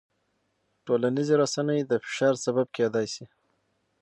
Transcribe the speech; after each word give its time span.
ټولنیزې 0.85 1.35
رسنۍ 1.41 1.79
د 1.85 1.91
فشار 2.05 2.33
سبب 2.45 2.67
کېدای 2.77 3.07
شي. 3.13 3.25